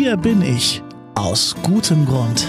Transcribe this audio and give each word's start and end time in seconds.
Hier 0.00 0.16
bin 0.16 0.42
ich. 0.42 0.80
Aus 1.16 1.56
gutem 1.64 2.06
Grund. 2.06 2.46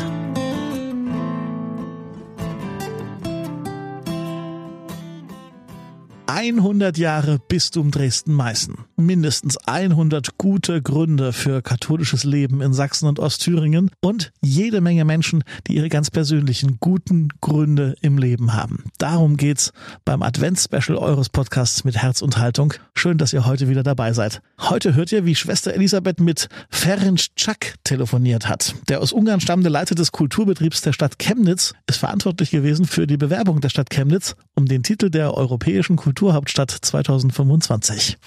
100 6.32 7.00
Jahre 7.00 7.40
Bistum 7.40 7.90
Dresden-Meißen. 7.90 8.76
Mindestens 8.98 9.58
100 9.66 10.38
gute 10.38 10.80
Gründe 10.80 11.34
für 11.34 11.64
katholisches 11.64 12.24
Leben 12.24 12.62
in 12.62 12.72
Sachsen 12.72 13.08
und 13.08 13.18
Ostthüringen 13.18 13.90
und 14.00 14.32
jede 14.40 14.80
Menge 14.80 15.06
Menschen, 15.06 15.44
die 15.66 15.76
ihre 15.76 15.90
ganz 15.90 16.12
persönlichen 16.12 16.78
guten 16.80 17.30
Gründe 17.42 17.96
im 18.02 18.20
Leben 18.20 18.54
haben. 18.54 18.84
Darum 19.00 19.38
geht's 19.38 19.74
beim 20.06 20.22
Advents-Special 20.22 21.00
eures 21.00 21.30
Podcasts 21.30 21.84
mit 21.84 21.98
Herz 21.98 22.22
und 22.22 22.38
Haltung. 22.38 22.76
Schön, 22.94 23.18
dass 23.18 23.34
ihr 23.34 23.48
heute 23.48 23.68
wieder 23.68 23.82
dabei 23.82 24.14
seid. 24.14 24.44
Heute 24.60 24.94
hört 24.94 25.12
ihr, 25.12 25.26
wie 25.26 25.34
Schwester 25.34 25.74
Elisabeth 25.74 26.20
mit 26.20 26.48
Ferenc 26.70 27.36
Czak 27.38 27.74
telefoniert 27.84 28.48
hat. 28.48 28.76
Der 28.88 29.02
aus 29.02 29.14
Ungarn 29.14 29.42
stammende 29.42 29.72
Leiter 29.72 29.96
des 29.96 30.12
Kulturbetriebs 30.12 30.82
der 30.82 30.94
Stadt 30.94 31.18
Chemnitz 31.18 31.74
ist 31.88 31.98
verantwortlich 31.98 32.52
gewesen 32.52 32.86
für 32.86 33.08
die 33.08 33.18
Bewerbung 33.18 33.62
der 33.62 33.70
Stadt 33.70 33.90
Chemnitz 33.90 34.36
um 34.54 34.68
den 34.68 34.84
Titel 34.84 35.10
der 35.10 35.34
europäischen 35.34 35.96
Kultur 35.96 36.19
Kulturhauptstadt 36.20 36.72
2025. 36.72 38.18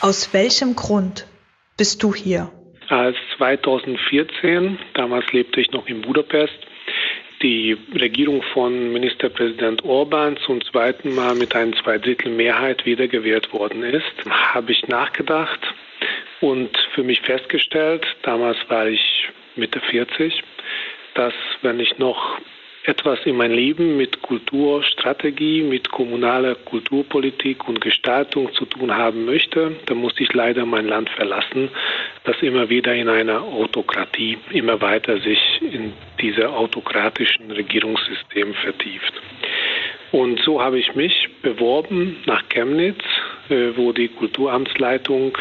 Aus 0.00 0.32
welchem 0.32 0.74
Grund 0.74 1.26
bist 1.76 2.02
du 2.02 2.14
hier? 2.14 2.50
Als 2.88 3.16
2014, 3.36 4.78
damals 4.94 5.30
lebte 5.30 5.60
ich 5.60 5.70
noch 5.72 5.86
in 5.88 6.00
Budapest, 6.00 6.56
die 7.42 7.76
Regierung 7.92 8.42
von 8.54 8.94
Ministerpräsident 8.94 9.84
Orban 9.84 10.38
zum 10.46 10.64
zweiten 10.64 11.14
Mal 11.14 11.34
mit 11.34 11.54
einer 11.54 11.76
Zweidrittelmehrheit 11.82 12.86
wiedergewählt 12.86 13.52
worden 13.52 13.82
ist, 13.82 14.14
habe 14.30 14.72
ich 14.72 14.88
nachgedacht 14.88 15.60
und 16.40 16.70
für 16.94 17.02
mich 17.02 17.20
festgestellt, 17.20 18.06
damals 18.22 18.56
war 18.68 18.86
ich 18.86 19.28
Mitte 19.54 19.80
40, 19.80 20.42
dass 21.14 21.34
wenn 21.60 21.78
ich 21.78 21.98
noch 21.98 22.38
etwas 22.86 23.18
in 23.24 23.36
mein 23.36 23.50
Leben 23.50 23.96
mit 23.96 24.22
Kulturstrategie, 24.22 25.62
mit 25.62 25.90
kommunaler 25.90 26.54
Kulturpolitik 26.54 27.68
und 27.68 27.80
Gestaltung 27.80 28.52
zu 28.54 28.64
tun 28.64 28.96
haben 28.96 29.24
möchte, 29.24 29.76
dann 29.86 29.98
muss 29.98 30.14
ich 30.18 30.32
leider 30.32 30.64
mein 30.64 30.86
Land 30.86 31.10
verlassen, 31.10 31.68
das 32.24 32.40
immer 32.42 32.68
wieder 32.68 32.94
in 32.94 33.08
einer 33.08 33.42
Autokratie 33.42 34.38
immer 34.50 34.80
weiter 34.80 35.18
sich 35.18 35.40
in 35.60 35.92
diese 36.20 36.48
autokratischen 36.50 37.50
Regierungssystem 37.50 38.54
vertieft. 38.54 39.14
Und 40.12 40.40
so 40.40 40.62
habe 40.62 40.78
ich 40.78 40.94
mich 40.94 41.28
beworben 41.42 42.18
nach 42.26 42.48
Chemnitz, 42.48 43.02
äh, 43.48 43.76
wo 43.76 43.92
die 43.92 44.08
Kulturamtsleitung 44.08 45.36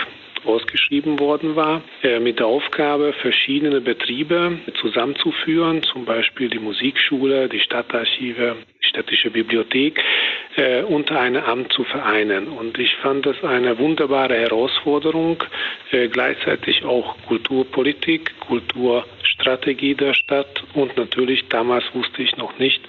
ausgeschrieben 0.45 1.19
worden 1.19 1.55
war, 1.55 1.81
äh, 2.03 2.19
mit 2.19 2.39
der 2.39 2.47
Aufgabe, 2.47 3.13
verschiedene 3.13 3.81
Betriebe 3.81 4.59
zusammenzuführen, 4.81 5.83
zum 5.83 6.05
Beispiel 6.05 6.49
die 6.49 6.59
Musikschule, 6.59 7.49
die 7.49 7.59
Stadtarchive, 7.59 8.55
die 8.81 8.87
städtische 8.87 9.29
Bibliothek, 9.31 10.01
äh, 10.55 10.83
unter 10.83 11.19
einem 11.19 11.43
Amt 11.43 11.73
zu 11.73 11.83
vereinen. 11.83 12.47
Und 12.47 12.77
ich 12.77 12.95
fand 12.97 13.25
das 13.25 13.43
eine 13.43 13.77
wunderbare 13.77 14.35
Herausforderung, 14.35 15.43
äh, 15.91 16.07
gleichzeitig 16.07 16.85
auch 16.85 17.15
Kulturpolitik, 17.27 18.39
Kulturstrategie 18.39 19.95
der 19.95 20.13
Stadt 20.13 20.63
und 20.73 20.95
natürlich 20.97 21.47
damals 21.49 21.83
wusste 21.93 22.21
ich 22.21 22.35
noch 22.37 22.57
nicht, 22.59 22.81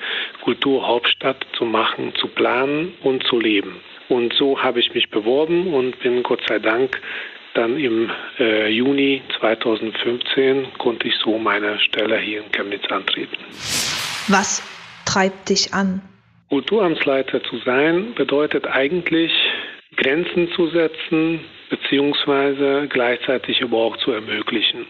Kulturhauptstadt 0.43 1.47
zu 1.57 1.65
machen, 1.65 2.15
zu 2.15 2.29
planen 2.29 2.95
und 3.03 3.25
zu 3.25 3.41
leben. 3.41 3.81
Und 4.09 4.33
so 4.35 4.63
habe 4.63 4.81
ich 4.81 4.95
mich 4.95 5.11
beworben 5.11 5.75
und 5.75 5.99
bin 6.01 6.23
Gott 6.23 6.43
sei 6.47 6.59
Dank 6.59 7.01
dann 7.57 7.79
im 7.79 8.11
äh, 8.39 8.69
Juni 8.69 9.23
2015 9.39 10.67
konnte 10.79 11.09
ich 11.09 11.15
so 11.25 11.39
meine 11.39 11.79
Stelle 11.81 12.19
hier 12.19 12.45
in 12.45 12.53
Chemnitz 12.53 12.87
antreten. 12.91 13.37
Was 14.29 14.63
treibt 15.05 15.49
dich 15.49 15.73
an? 15.73 16.03
Kulturamtsleiter 16.49 17.43
zu 17.43 17.59
sein 17.65 18.15
bedeutet 18.15 18.67
eigentlich 18.67 19.33
Grenzen 19.97 20.51
zu 20.53 20.69
setzen, 20.69 21.41
beziehungsweise 21.71 22.87
gleichzeitig 22.89 23.63
aber 23.63 23.79
auch 23.79 23.97
zu 23.97 24.13
ermöglichen. 24.13 24.87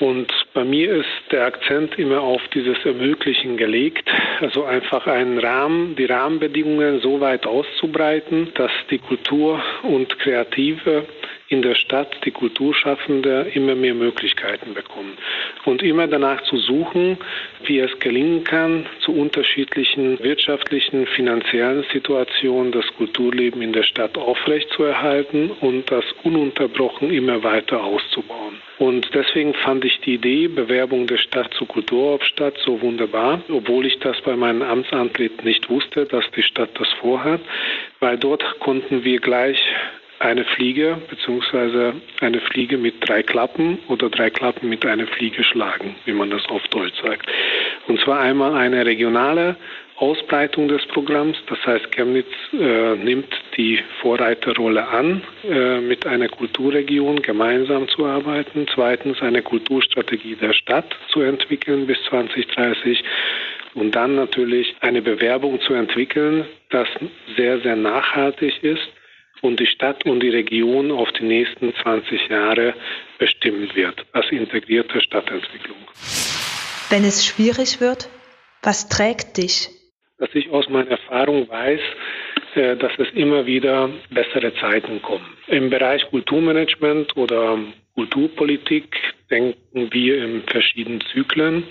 Und 0.00 0.32
bei 0.54 0.64
mir 0.64 0.96
ist 0.96 1.30
der 1.30 1.44
Akzent 1.44 1.98
immer 1.98 2.22
auf 2.22 2.40
dieses 2.54 2.78
Ermöglichen 2.86 3.58
gelegt, 3.58 4.10
also 4.40 4.64
einfach 4.64 5.06
einen 5.06 5.38
Rahmen, 5.38 5.94
die 5.94 6.06
Rahmenbedingungen 6.06 7.00
so 7.00 7.20
weit 7.20 7.46
auszubreiten, 7.46 8.50
dass 8.54 8.72
die 8.90 8.98
Kultur 8.98 9.62
und 9.82 10.18
Kreative 10.18 11.04
in 11.50 11.62
der 11.62 11.74
Stadt 11.74 12.16
die 12.24 12.30
Kulturschaffende 12.30 13.50
immer 13.54 13.74
mehr 13.74 13.94
Möglichkeiten 13.94 14.72
bekommen. 14.72 15.18
Und 15.64 15.82
immer 15.82 16.06
danach 16.06 16.40
zu 16.44 16.56
suchen, 16.56 17.18
wie 17.64 17.80
es 17.80 17.98
gelingen 17.98 18.44
kann, 18.44 18.86
zu 19.00 19.12
unterschiedlichen 19.12 20.20
wirtschaftlichen, 20.20 21.08
finanziellen 21.08 21.84
Situationen 21.92 22.70
das 22.70 22.86
Kulturleben 22.96 23.62
in 23.62 23.72
der 23.72 23.82
Stadt 23.82 24.16
aufrechtzuerhalten 24.16 25.50
und 25.50 25.90
das 25.90 26.04
ununterbrochen 26.22 27.10
immer 27.10 27.42
weiter 27.42 27.82
auszubauen. 27.82 28.62
Und 28.78 29.10
deswegen 29.12 29.52
fand 29.52 29.84
ich 29.84 29.98
die 30.00 30.14
Idee 30.14 30.46
Bewerbung 30.46 31.08
der 31.08 31.18
Stadt 31.18 31.52
zur 31.54 31.66
Kulturhauptstadt 31.66 32.58
so 32.64 32.80
wunderbar, 32.80 33.42
obwohl 33.50 33.86
ich 33.86 33.98
das 33.98 34.20
bei 34.20 34.36
meinem 34.36 34.62
Amtsantritt 34.62 35.44
nicht 35.44 35.68
wusste, 35.68 36.06
dass 36.06 36.24
die 36.30 36.44
Stadt 36.44 36.70
das 36.78 36.88
vorhat, 37.00 37.40
weil 37.98 38.16
dort 38.18 38.44
konnten 38.60 39.04
wir 39.04 39.18
gleich 39.18 39.60
eine 40.20 40.44
Fliege 40.44 40.98
bzw. 41.08 41.92
eine 42.20 42.40
Fliege 42.40 42.76
mit 42.76 42.94
drei 43.00 43.22
Klappen 43.22 43.78
oder 43.88 44.10
drei 44.10 44.30
Klappen 44.30 44.68
mit 44.68 44.84
einer 44.86 45.06
Fliege 45.06 45.42
schlagen, 45.42 45.96
wie 46.04 46.12
man 46.12 46.30
das 46.30 46.46
auf 46.48 46.62
Deutsch 46.68 47.00
sagt. 47.02 47.26
Und 47.88 47.98
zwar 48.00 48.20
einmal 48.20 48.54
eine 48.54 48.84
regionale 48.84 49.56
Ausbreitung 49.96 50.68
des 50.68 50.86
Programms, 50.86 51.36
das 51.46 51.58
heißt 51.66 51.92
Chemnitz 51.92 52.28
äh, 52.52 52.96
nimmt 52.96 53.34
die 53.56 53.80
Vorreiterrolle 54.00 54.86
an, 54.88 55.22
äh, 55.44 55.80
mit 55.80 56.06
einer 56.06 56.28
Kulturregion 56.28 57.20
gemeinsam 57.20 57.88
zu 57.88 58.06
arbeiten. 58.06 58.66
Zweitens 58.74 59.20
eine 59.20 59.42
Kulturstrategie 59.42 60.36
der 60.36 60.52
Stadt 60.52 60.96
zu 61.08 61.20
entwickeln 61.20 61.86
bis 61.86 61.98
2030 62.08 63.02
und 63.74 63.94
dann 63.94 64.16
natürlich 64.16 64.74
eine 64.80 65.00
Bewerbung 65.02 65.60
zu 65.60 65.74
entwickeln, 65.74 66.46
das 66.70 66.88
sehr, 67.36 67.60
sehr 67.60 67.76
nachhaltig 67.76 68.62
ist 68.62 68.88
und 69.42 69.60
die 69.60 69.66
Stadt 69.66 70.04
und 70.06 70.20
die 70.20 70.28
Region 70.28 70.90
auf 70.90 71.10
die 71.12 71.24
nächsten 71.24 71.74
20 71.74 72.28
Jahre 72.28 72.74
bestimmen 73.18 73.70
wird 73.74 74.04
als 74.12 74.30
integrierte 74.30 75.00
Stadtentwicklung. 75.00 75.78
Wenn 76.90 77.04
es 77.04 77.24
schwierig 77.24 77.80
wird, 77.80 78.08
was 78.62 78.88
trägt 78.88 79.36
dich? 79.36 79.68
Dass 80.18 80.30
ich 80.34 80.50
aus 80.50 80.68
meiner 80.68 80.90
Erfahrung 80.90 81.48
weiß, 81.48 81.80
äh, 82.54 82.76
dass 82.76 82.92
es 82.98 83.08
immer 83.14 83.46
wieder 83.46 83.90
bessere 84.10 84.52
Zeiten 84.56 85.00
kommen. 85.00 85.36
Im 85.46 85.70
Bereich 85.70 86.02
Kulturmanagement 86.10 87.16
oder 87.16 87.58
Kulturpolitik 87.94 88.96
denken 89.30 89.92
wir 89.92 90.24
in 90.24 90.42
verschiedenen 90.42 91.00
Zyklen 91.12 91.64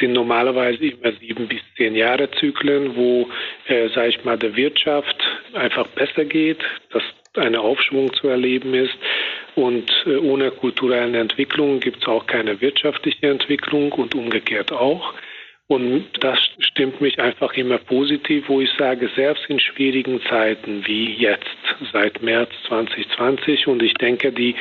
sind 0.00 0.12
normalerweise 0.12 0.86
immer 0.86 1.12
sieben 1.20 1.46
bis 1.46 1.60
zehn 1.76 1.94
Jahre 1.94 2.30
Zyklen, 2.32 2.96
wo, 2.96 3.28
äh, 3.66 3.88
sage 3.90 4.08
ich 4.08 4.24
mal, 4.24 4.38
der 4.38 4.56
Wirtschaft 4.56 5.16
einfach 5.54 5.86
besser 5.88 6.24
geht, 6.24 6.58
dass 6.92 7.02
eine 7.36 7.60
Aufschwung 7.60 8.12
zu 8.14 8.28
erleben 8.28 8.74
ist. 8.74 8.96
Und 9.54 9.90
äh, 10.06 10.16
ohne 10.16 10.50
kulturelle 10.50 11.18
Entwicklung 11.18 11.80
gibt 11.80 12.02
es 12.02 12.08
auch 12.08 12.26
keine 12.26 12.60
wirtschaftliche 12.60 13.28
Entwicklung 13.28 13.92
und 13.92 14.14
umgekehrt 14.14 14.72
auch. 14.72 15.14
Und 15.70 16.06
das 16.18 16.40
stimmt 16.58 17.00
mich 17.00 17.20
einfach 17.20 17.52
immer 17.52 17.78
positiv, 17.78 18.48
wo 18.48 18.60
ich 18.60 18.70
sage, 18.76 19.08
selbst 19.14 19.44
in 19.48 19.60
schwierigen 19.60 20.20
Zeiten 20.28 20.84
wie 20.84 21.14
jetzt, 21.14 21.46
seit 21.92 22.20
März 22.22 22.50
2020, 22.66 23.68
und 23.68 23.80
ich 23.80 23.94
denke, 23.94 24.32
die 24.32 24.56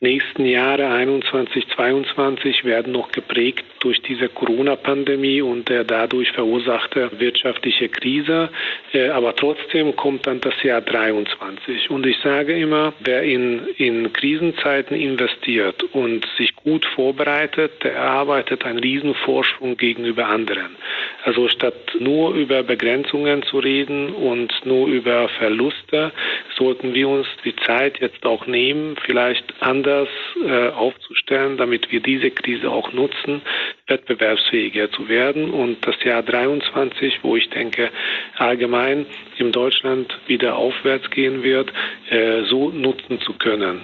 nächsten 0.00 0.46
Jahre 0.46 0.88
21, 0.88 1.68
22 1.76 2.64
werden 2.64 2.92
noch 2.92 3.12
geprägt 3.12 3.64
durch 3.80 4.00
diese 4.02 4.28
Corona-Pandemie 4.28 5.42
und 5.42 5.68
der 5.68 5.84
dadurch 5.84 6.32
verursachte 6.32 7.10
wirtschaftliche 7.18 7.88
Krise. 7.88 8.50
Äh, 8.92 9.08
aber 9.10 9.36
trotzdem 9.36 9.94
kommt 9.96 10.26
dann 10.26 10.40
das 10.40 10.54
Jahr 10.62 10.80
23. 10.80 11.90
Und 11.90 12.06
ich 12.06 12.18
sage 12.18 12.58
immer, 12.58 12.94
wer 13.00 13.22
in, 13.22 13.66
in 13.76 14.12
Krisenzeiten 14.12 14.96
investiert 14.96 15.82
und 15.92 16.26
sich 16.38 16.56
gut 16.56 16.84
vorbereitet, 16.86 17.84
der 17.84 17.94
erarbeitet 17.94 18.64
einen 18.64 18.78
Riesenvorsprung 18.78 19.76
gegenüber 19.76 20.26
anderen. 20.26 20.76
Also 21.24 21.48
statt 21.48 21.74
nur 21.98 22.34
über 22.34 22.62
Begrenzungen 22.62 23.42
zu 23.42 23.58
reden 23.58 24.10
und 24.10 24.52
nur 24.64 24.88
über 24.88 25.28
Verluste, 25.28 26.12
sollten 26.56 26.94
wir 26.94 27.08
uns 27.08 27.26
die 27.44 27.56
Zeit 27.56 28.00
jetzt 28.00 28.24
auch 28.24 28.46
nehmen, 28.46 28.96
vielleicht 29.04 29.44
anders 29.90 30.08
äh, 30.44 30.68
aufzustellen, 30.70 31.56
damit 31.56 31.90
wir 31.90 32.00
diese 32.00 32.30
Krise 32.30 32.70
auch 32.70 32.92
nutzen, 32.92 33.42
wettbewerbsfähiger 33.86 34.90
zu 34.92 35.08
werden 35.08 35.50
und 35.50 35.86
das 35.86 35.96
Jahr 36.04 36.22
23, 36.22 37.20
wo 37.22 37.36
ich 37.36 37.48
denke, 37.50 37.90
allgemein 38.36 39.06
in 39.38 39.52
Deutschland 39.52 40.16
wieder 40.26 40.56
aufwärts 40.56 41.10
gehen 41.10 41.42
wird, 41.42 41.72
äh, 42.10 42.42
so 42.44 42.70
nutzen 42.70 43.20
zu 43.20 43.32
können. 43.34 43.82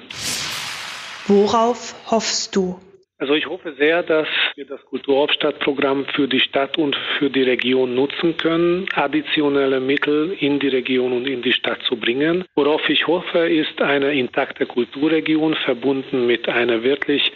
Worauf 1.27 1.95
hoffst 2.11 2.55
du? 2.55 2.79
Also 3.19 3.33
ich 3.33 3.47
hoffe 3.47 3.73
sehr, 3.79 4.03
dass 4.03 4.29
wir 4.57 4.67
das 4.67 4.85
Kulturhauptstadtprogramm 4.85 6.05
für 6.15 6.29
die 6.29 6.41
Stadt 6.41 6.77
und 6.77 6.95
für 7.19 7.31
die 7.31 7.45
Region 7.45 7.95
nutzen 7.95 8.37
können, 8.37 8.87
additionelle 8.95 9.81
Mittel 9.81 10.37
in 10.39 10.59
die 10.59 10.69
Region 10.69 11.13
und 11.13 11.27
in 11.27 11.41
die 11.41 11.55
Stadt 11.55 11.83
zu 11.85 11.97
bringen. 11.97 12.45
Worauf 12.55 12.87
ich 12.91 13.07
hoffe, 13.07 13.39
ist 13.39 13.81
eine 13.81 14.13
intakte 14.13 14.67
Kulturregion 14.67 15.55
verbunden 15.55 16.27
mit 16.27 16.47
einer 16.47 16.83
wirklich 16.83 17.33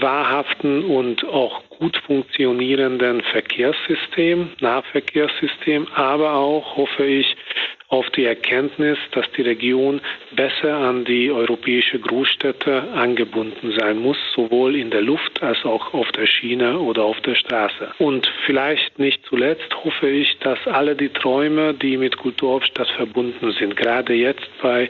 wahrhaften 0.00 0.84
und 0.84 1.24
auch 1.24 1.62
gut 1.70 1.96
funktionierenden 2.06 3.22
Verkehrssystem, 3.22 4.50
Nahverkehrssystem, 4.60 5.88
aber 5.94 6.34
auch, 6.34 6.76
hoffe 6.76 7.04
ich, 7.04 7.36
auf 7.92 8.08
die 8.10 8.24
Erkenntnis, 8.24 8.96
dass 9.10 9.30
die 9.32 9.42
Region 9.42 10.00
besser 10.34 10.74
an 10.74 11.04
die 11.04 11.30
europäische 11.30 11.98
Großstädte 11.98 12.84
angebunden 12.94 13.74
sein 13.78 13.98
muss, 13.98 14.16
sowohl 14.34 14.76
in 14.76 14.90
der 14.90 15.02
Luft 15.02 15.42
als 15.42 15.62
auch 15.64 15.92
auf 15.92 16.10
der 16.12 16.26
Schiene 16.26 16.78
oder 16.78 17.04
auf 17.04 17.20
der 17.20 17.34
Straße. 17.34 17.92
Und 17.98 18.26
vielleicht 18.46 18.98
nicht 18.98 19.24
zuletzt 19.26 19.74
hoffe 19.84 20.08
ich, 20.08 20.38
dass 20.38 20.58
alle 20.66 20.96
die 20.96 21.10
Träume, 21.10 21.74
die 21.74 21.98
mit 21.98 22.16
Kulturhauptstadt 22.16 22.88
verbunden 22.96 23.52
sind, 23.58 23.76
gerade 23.76 24.14
jetzt 24.14 24.48
bei 24.62 24.88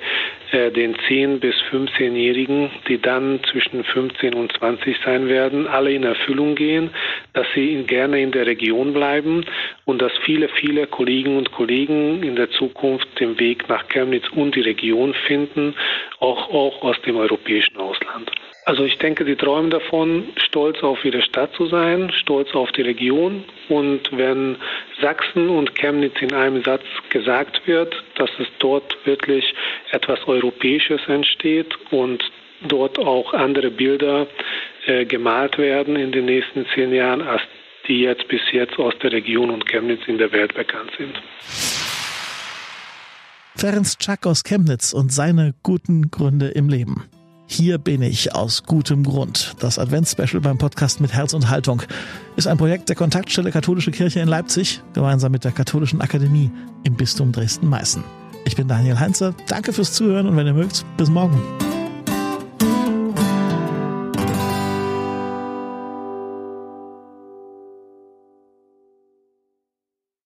äh, 0.53 0.71
den 0.71 0.95
10- 0.95 1.41
bis 1.41 1.57
15-Jährigen, 1.73 2.71
die 2.87 2.99
dann 2.99 3.41
zwischen 3.51 3.83
15 3.83 4.35
und 4.35 4.53
20 4.53 4.97
sein 5.05 5.29
werden, 5.29 5.67
alle 5.67 5.93
in 5.93 6.05
Erfüllung 6.05 6.55
gehen, 6.55 6.91
dass 7.35 7.47
sie 7.55 7.83
gerne 7.85 8.21
in 8.21 8.33
der 8.33 8.47
Region 8.47 8.93
bleiben 8.93 9.45
und 9.85 10.03
dass 10.03 10.13
viele, 10.25 10.49
viele 10.49 10.87
Kolleginnen 10.87 11.39
und 11.39 11.53
Kollegen 11.53 12.23
in 12.23 12.37
der 12.37 12.51
Zukunft 12.51 13.09
den 13.21 13.39
Weg 13.41 13.69
nach 13.69 13.89
Chemnitz 13.89 14.29
und 14.35 14.55
die 14.55 14.61
Region 14.61 15.15
finden, 15.27 15.75
auch, 16.21 16.51
auch 16.51 16.83
aus 16.83 17.01
dem 17.03 17.17
europäischen 17.17 17.77
Ausland. 17.79 18.31
Also 18.65 18.85
ich 18.85 18.97
denke, 18.99 19.25
sie 19.25 19.35
träumen 19.35 19.71
davon, 19.71 20.29
stolz 20.37 20.83
auf 20.85 21.05
ihre 21.05 21.23
Stadt 21.23 21.53
zu 21.55 21.67
sein, 21.67 22.13
stolz 22.15 22.55
auf 22.55 22.71
die 22.73 22.83
Region. 22.83 23.43
Und 23.69 24.17
wenn 24.17 24.57
Sachsen 25.01 25.49
und 25.49 25.75
Chemnitz 25.75 26.15
in 26.21 26.33
einem 26.33 26.63
Satz 26.63 26.85
gesagt 27.09 27.67
wird, 27.67 27.93
dass 28.15 28.31
es 28.39 28.47
dort 28.61 28.97
wirklich 29.05 29.53
etwas 29.91 30.21
Europäisches 30.29 31.01
entsteht 31.09 31.77
und 31.91 32.23
dort 32.69 32.99
auch 32.99 33.33
andere 33.33 33.71
Bilder 33.71 34.27
äh, 34.87 35.05
gemalt 35.05 35.59
werden 35.59 35.97
in 35.97 36.13
den 36.13 36.27
nächsten 36.27 36.67
zehn 36.75 36.93
Jahren, 36.93 37.23
als 37.23 37.43
die 37.89 38.01
jetzt 38.01 38.27
bis 38.29 38.41
jetzt 38.53 38.79
aus 38.79 38.95
der 39.03 39.13
Region 39.13 39.51
und 39.51 39.67
Chemnitz 39.67 40.03
in 40.07 40.19
der 40.19 40.33
Welt 40.33 40.55
bekannt 40.55 40.91
sind. 40.97 41.21
Ferenc 43.57 43.99
Czak 43.99 44.27
aus 44.27 44.43
Chemnitz 44.45 44.93
und 44.93 45.13
seine 45.13 45.55
guten 45.63 46.11
Gründe 46.11 46.49
im 46.49 46.69
Leben. 46.69 47.05
Hier 47.47 47.77
bin 47.79 48.01
ich 48.03 48.35
aus 48.35 48.65
gutem 48.65 49.05
Grund. 49.05 49.55
Das 49.61 49.79
Adventsspecial 49.79 50.41
beim 50.41 50.57
Podcast 50.57 51.01
mit 51.01 51.13
Herz 51.13 51.35
und 51.35 51.51
Haltung 51.51 51.83
ist 52.37 52.47
ein 52.47 52.57
Projekt 52.57 52.89
der 52.89 52.97
Kontaktstelle 52.97 53.51
Katholische 53.51 53.91
Kirche 53.91 54.21
in 54.21 54.29
Leipzig, 54.29 54.81
gemeinsam 54.95 55.33
mit 55.33 55.45
der 55.45 55.53
Katholischen 55.53 56.01
Akademie 56.01 56.51
im 56.85 56.97
Bistum 56.97 57.31
Dresden-Meißen. 57.31 58.03
Ich 58.47 58.57
bin 58.57 58.69
Daniel 58.69 58.99
Heinze. 58.99 59.35
Danke 59.49 59.73
fürs 59.73 59.93
Zuhören 59.93 60.27
und 60.27 60.37
wenn 60.37 60.47
ihr 60.47 60.55
mögt, 60.55 60.85
bis 60.97 61.11
morgen. 61.11 61.41